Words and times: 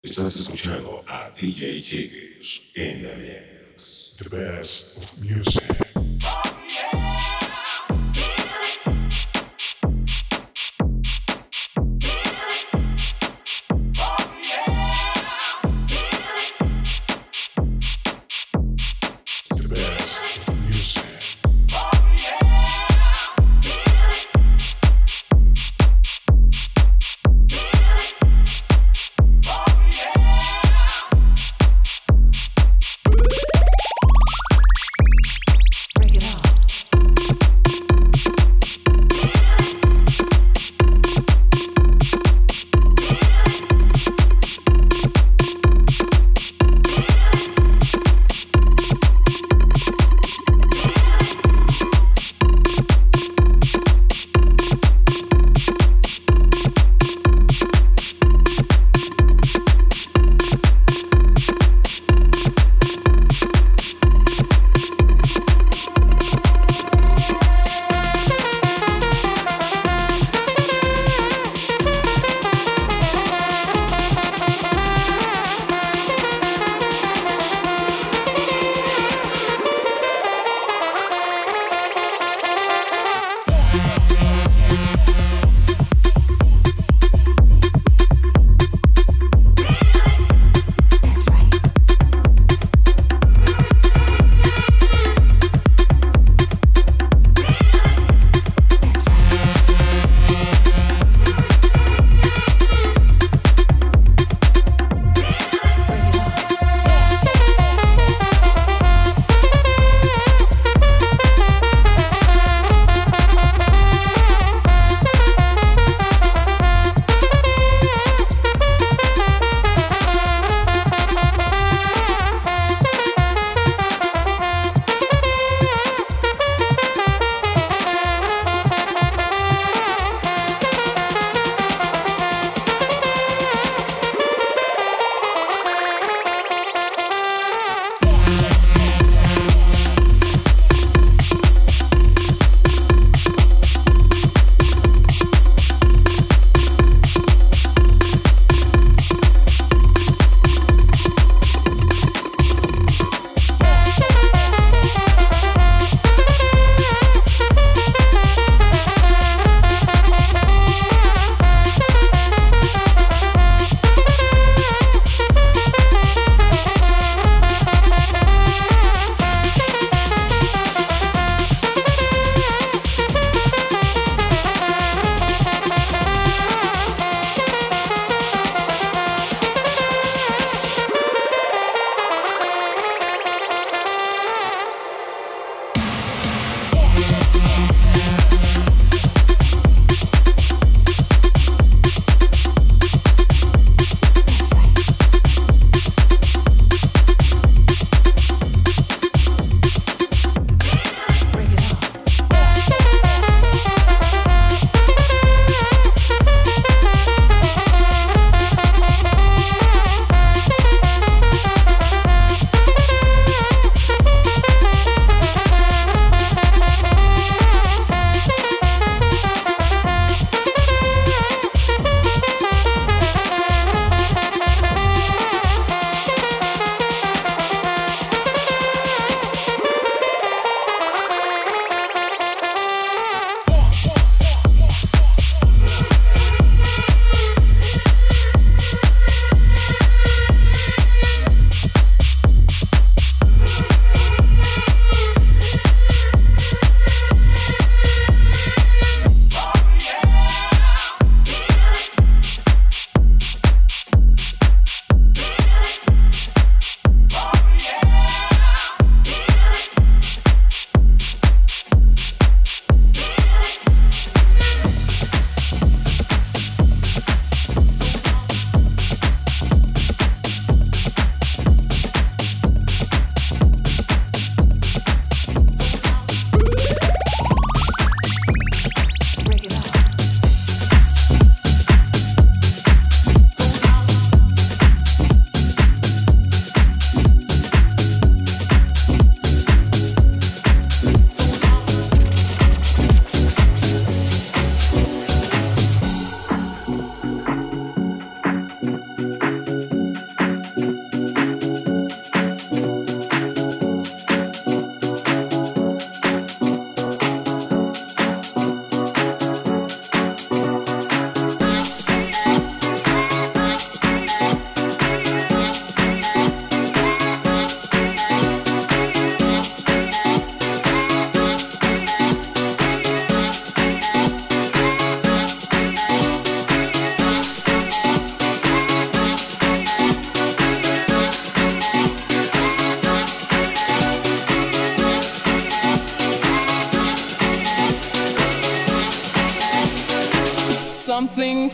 Estás 0.00 0.36
escuchando 0.36 1.02
a 1.08 1.28
DJ 1.30 1.82
Jiggers 1.82 2.70
en 2.76 3.02
la 3.02 3.16
mix. 3.16 4.14
The 4.16 4.28
best 4.28 4.98
of 4.98 5.24
music. 5.24 5.87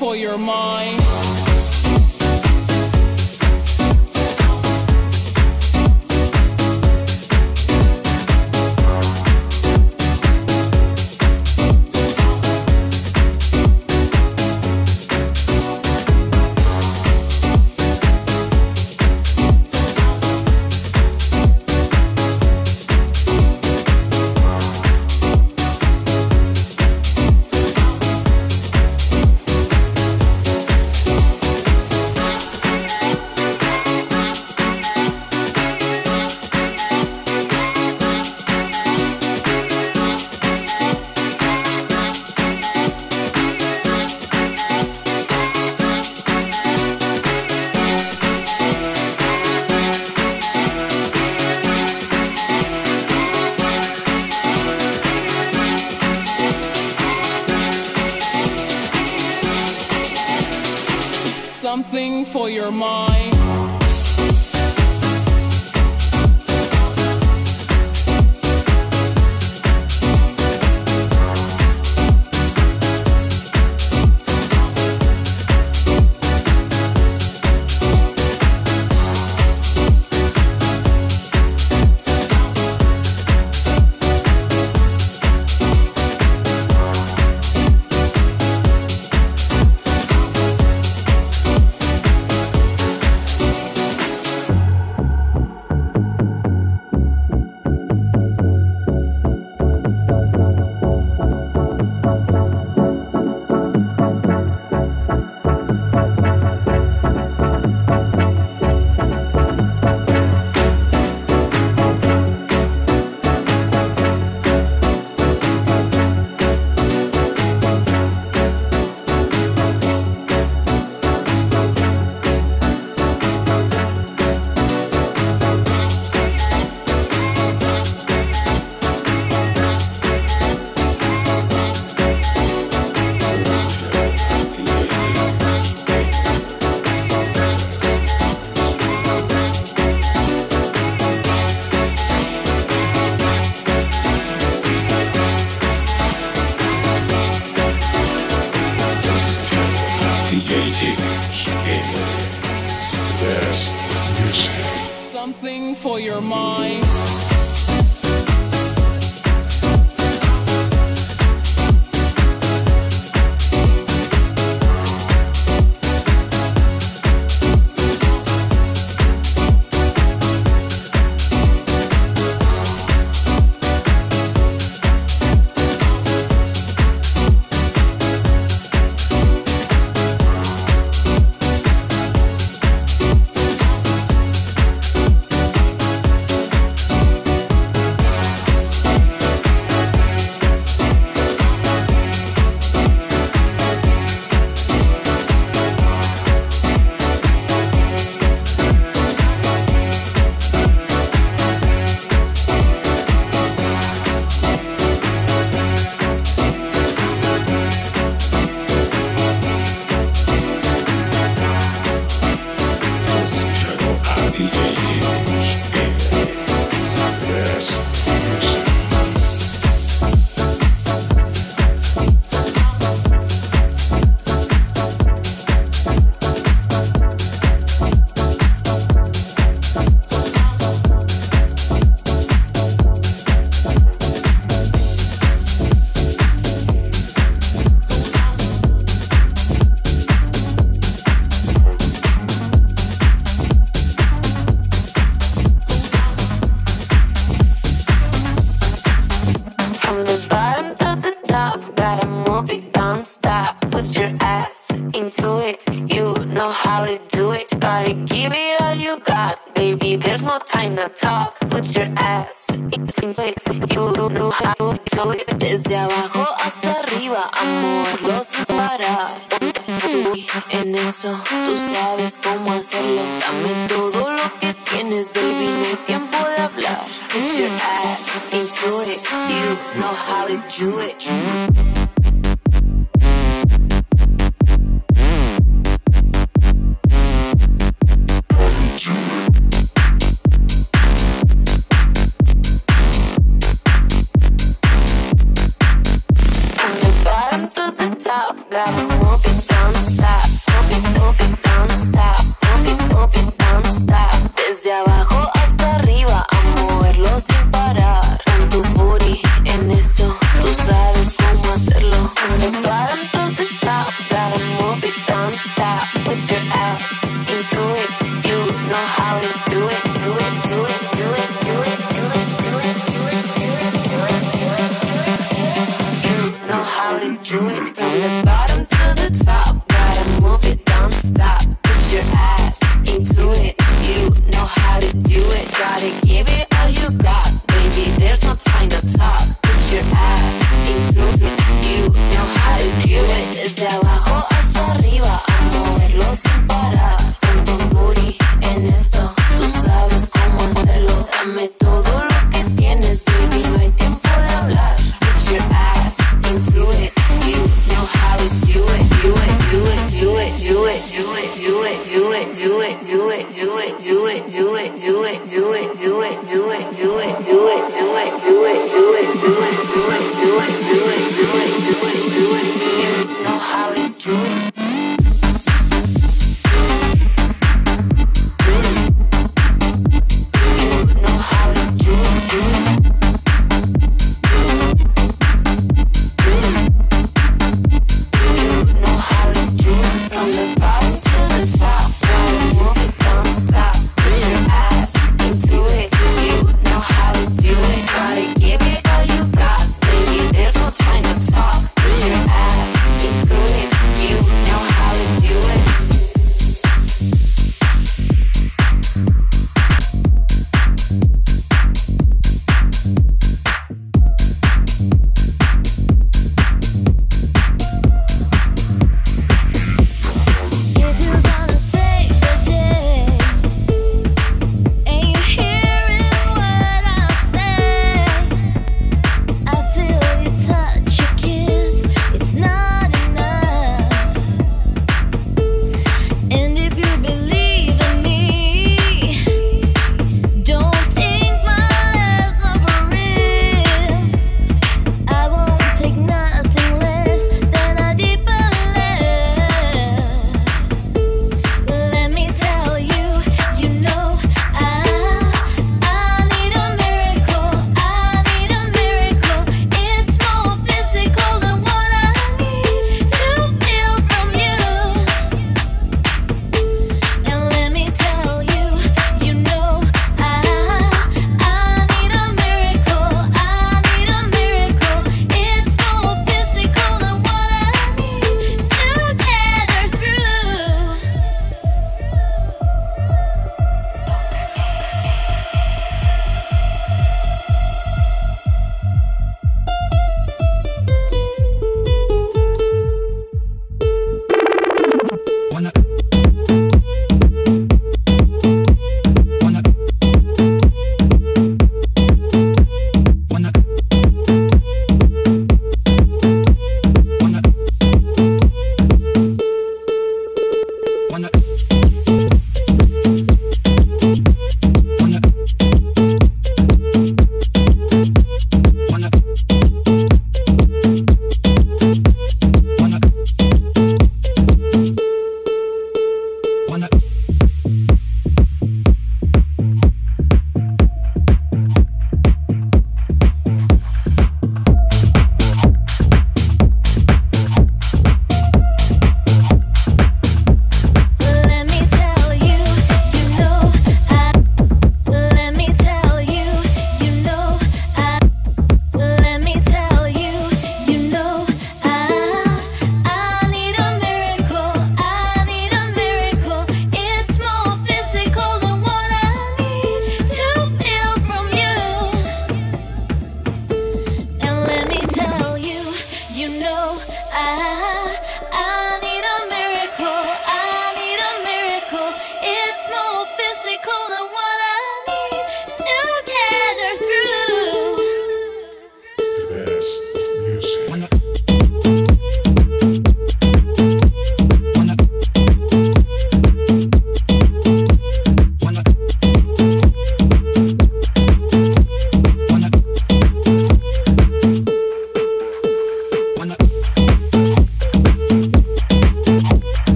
For 0.00 0.16
your 0.16 0.38
mind. 0.38 0.69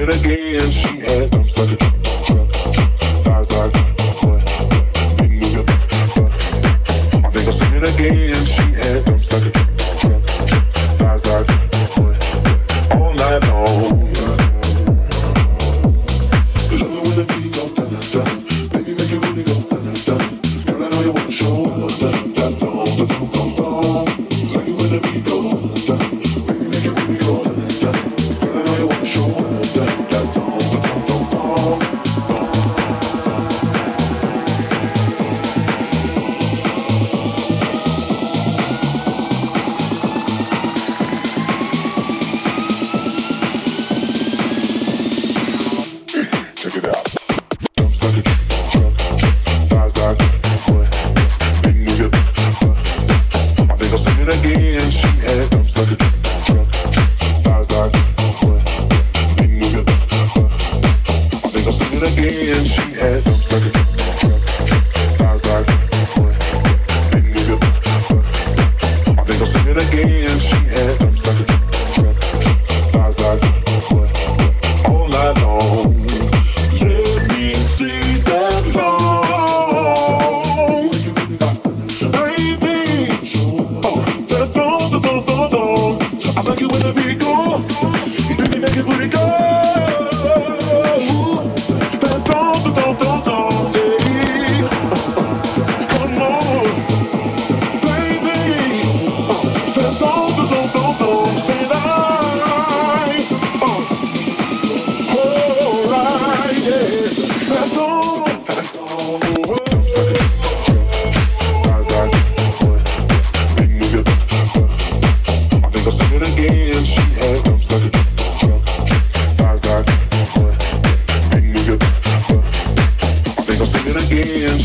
It 0.00 0.20
again. 0.20 0.70
She 0.70 1.00
had 1.00 1.30
dumps 1.30 1.58
like 1.58 1.72
a 1.72 1.76
truck, 1.76 2.07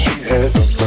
she 0.04 0.10
had 0.24 0.83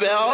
baby. 0.00 0.06
Hold 0.10 0.33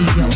Let 0.00 0.29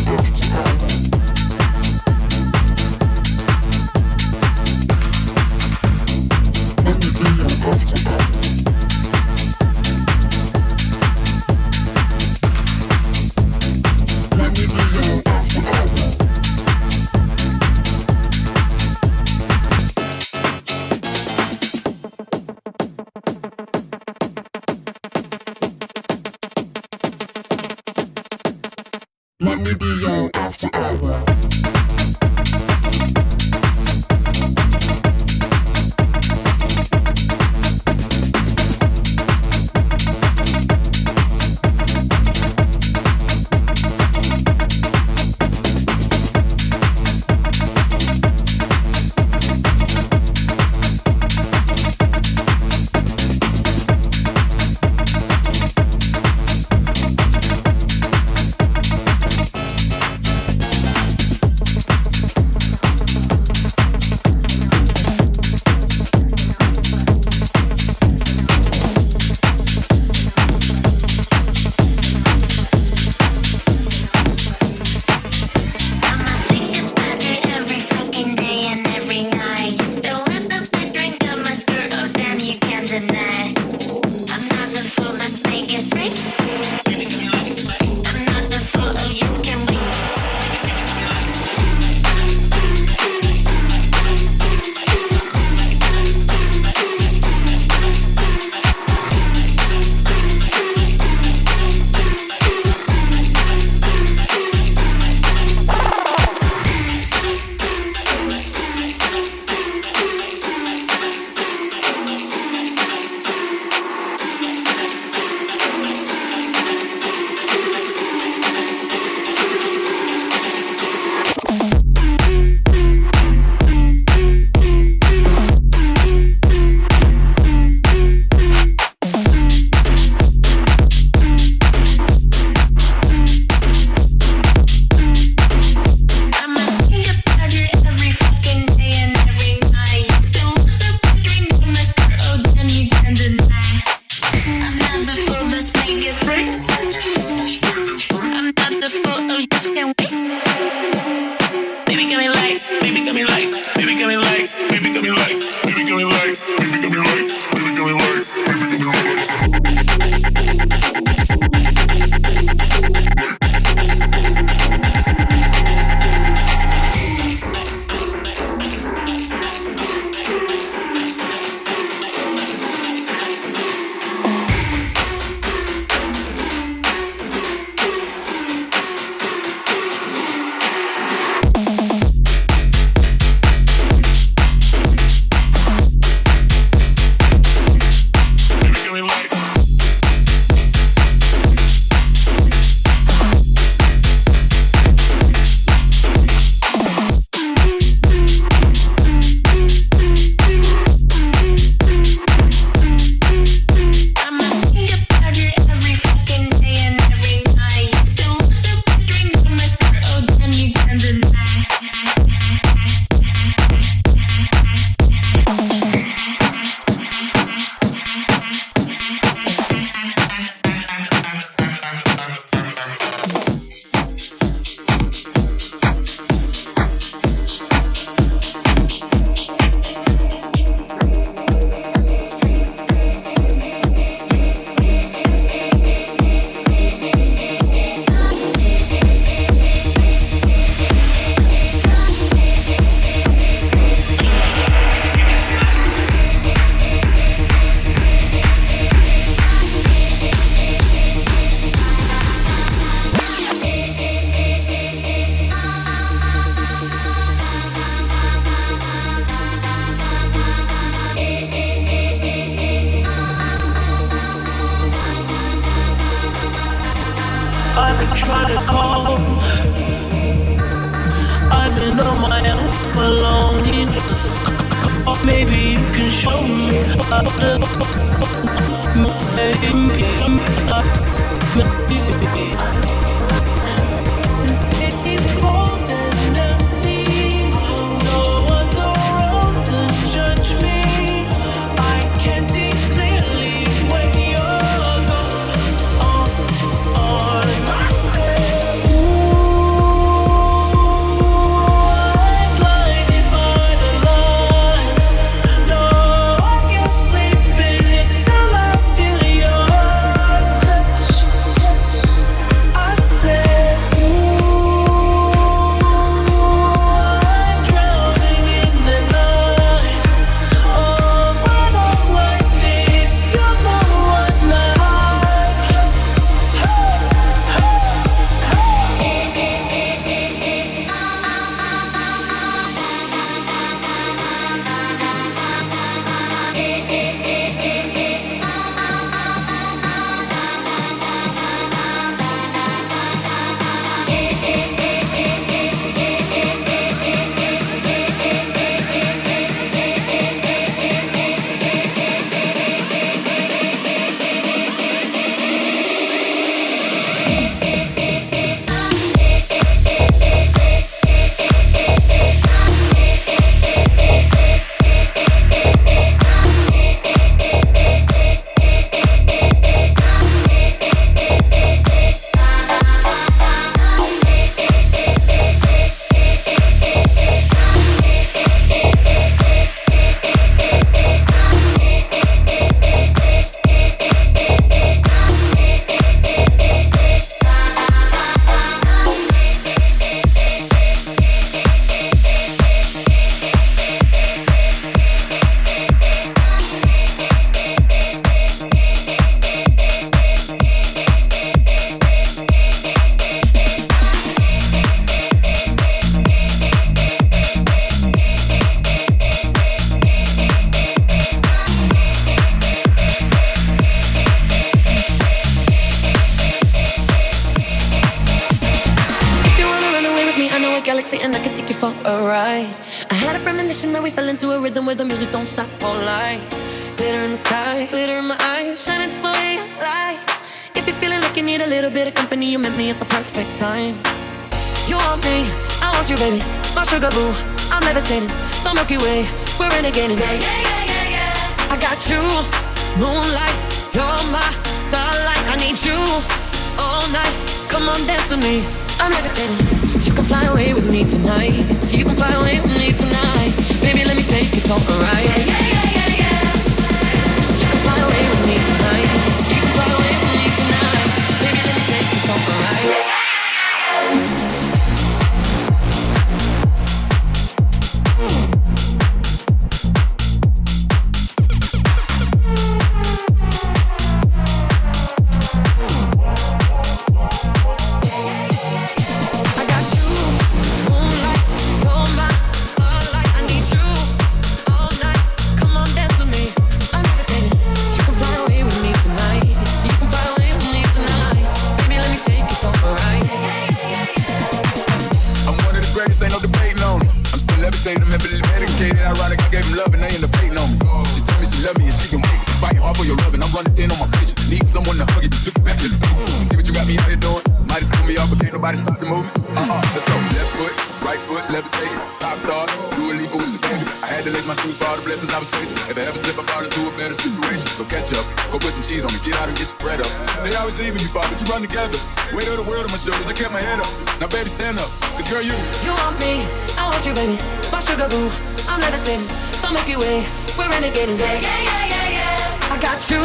I'm 497.86 497.92
still 497.92 498.08
levitating, 498.08 498.40
I'm 498.42 498.48
heavily 498.48 498.64
medicated. 498.64 498.98
Ironic, 499.04 499.40
I 499.42 499.48
gave 499.50 499.64
him 499.66 499.76
love 499.76 499.92
and 499.92 500.02
they 500.02 500.08
end 500.08 500.24
up 500.24 500.34
hating 500.36 500.56
on 500.56 500.70
me. 500.72 501.04
She 501.12 501.20
told 501.20 501.40
me 501.40 501.44
she 501.44 501.66
love 501.66 501.76
me 501.76 501.84
and 501.84 501.92
she 501.92 502.08
can 502.08 502.22
wait. 502.22 502.40
Fighting 502.56 502.80
hard 502.80 502.96
for 502.96 503.04
your 503.04 503.16
love 503.16 503.34
and 503.34 503.44
I'm 503.44 503.52
running 503.52 503.74
thin 503.74 503.92
on 503.92 503.98
my 503.98 504.08
patience. 504.16 504.48
Need 504.48 504.66
someone 504.66 504.96
to 504.96 505.04
hug 505.04 505.22
you, 505.22 505.28
took 505.28 505.54
it 505.54 505.64
back 505.64 505.76
to 505.78 505.88
the 505.88 505.98
basics. 506.00 506.48
See 506.48 506.56
what 506.56 506.66
you 506.66 506.72
got 506.72 506.86
me 506.88 506.96
out 506.96 507.04
here 507.04 507.16
doing? 507.16 507.63
Might 507.74 507.90
threw 507.90 508.06
me 508.06 508.14
off, 508.22 508.30
but 508.30 508.38
can't 508.38 508.54
nobody 508.54 508.78
stop 508.78 509.02
the 509.02 509.10
movement. 509.10 509.34
Uh-uh, 509.50 509.66
let's 509.66 510.06
go. 510.06 510.14
Left 510.14 510.46
foot, 510.54 510.74
right 511.02 511.18
foot, 511.26 511.42
levitating. 511.50 511.98
Pop 512.22 512.38
star, 512.38 512.70
Dua 512.94 513.18
Lipa 513.18 513.34
with 513.34 513.50
the 513.50 513.58
baby. 513.66 513.82
I 513.98 514.14
had 514.14 514.22
to 514.22 514.30
lace 514.30 514.46
my 514.46 514.54
shoes 514.62 514.78
for 514.78 514.86
all 514.86 514.94
the 514.94 515.02
blessings 515.02 515.34
I 515.34 515.42
was 515.42 515.50
chasing. 515.50 515.82
If 515.90 515.98
I 515.98 516.06
ever 516.06 516.14
slip, 516.14 516.38
I'm 516.38 516.46
fall 516.46 516.62
into 516.62 516.86
a 516.86 516.94
better 516.94 517.18
situation. 517.18 517.66
So 517.74 517.82
catch 517.82 518.14
up, 518.14 518.22
go 518.54 518.62
put 518.62 518.78
some 518.78 518.86
cheese 518.86 519.02
on 519.02 519.10
me, 519.10 519.18
get 519.26 519.34
out 519.42 519.50
and 519.50 519.58
get 519.58 519.74
your 519.74 519.80
bread 519.82 519.98
up. 519.98 520.06
They 520.46 520.54
always 520.54 520.78
leaving 520.78 521.02
you, 521.02 521.10
Bob, 521.10 521.26
but 521.26 521.34
you 521.34 521.50
run 521.50 521.66
together. 521.66 521.98
Weight 522.30 522.46
of 522.46 522.62
the 522.62 522.66
world 522.70 522.86
on 522.86 522.94
my 522.94 523.00
shoulders, 523.02 523.26
I 523.26 523.34
kept 523.34 523.50
my 523.50 523.58
head 523.58 523.82
up. 523.82 523.90
Now, 524.22 524.30
baby, 524.30 524.54
stand 524.54 524.78
up, 524.78 524.86
cause 525.18 525.26
girl, 525.26 525.42
you. 525.42 525.58
You 525.82 525.98
want 525.98 526.14
me, 526.22 526.46
I 526.78 526.86
want 526.86 527.02
you, 527.02 527.10
baby. 527.10 527.42
My 527.74 527.82
sugar 527.82 528.06
boo, 528.06 528.30
I'm 528.70 528.78
levitating. 528.86 529.26
The 529.66 529.74
Milky 529.74 529.98
Way, 529.98 530.22
we're 530.54 530.70
renegading. 530.70 531.18
Yeah, 531.18 531.42
yeah, 531.42 531.58
yeah, 531.58 531.90
yeah, 531.90 532.22
yeah. 532.22 532.70
I 532.70 532.78
got 532.78 533.02
you, 533.10 533.18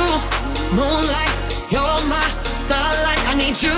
moonlight, 0.73 1.37
you're 1.69 2.01
my 2.09 2.25
starlight. 2.41 3.21
I 3.29 3.37
need 3.37 3.53
you 3.61 3.77